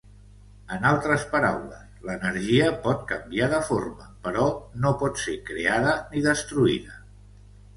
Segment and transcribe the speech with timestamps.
[0.75, 4.49] En altres paraules, l'energia pot canviar de forma, però
[4.87, 6.99] no pot ser creada ni destruïda.